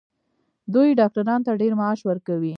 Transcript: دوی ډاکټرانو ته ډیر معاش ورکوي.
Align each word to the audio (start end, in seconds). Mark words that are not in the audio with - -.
دوی 0.73 0.89
ډاکټرانو 0.99 1.45
ته 1.47 1.51
ډیر 1.61 1.73
معاش 1.81 1.99
ورکوي. 2.05 2.49